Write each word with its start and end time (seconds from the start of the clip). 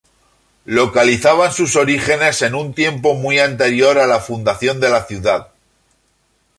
Localizaban 0.65 1.53
sus 1.53 1.75
orígenes 1.75 2.41
en 2.41 2.55
un 2.55 2.73
tiempo 2.73 3.13
muy 3.13 3.37
anterior 3.37 3.99
a 3.99 4.07
la 4.07 4.19
fundación 4.19 4.79
de 4.79 4.89
la 4.89 5.03
ciudad. 5.03 5.49